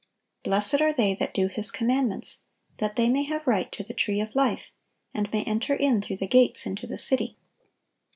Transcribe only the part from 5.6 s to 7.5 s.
in through the gates into the city.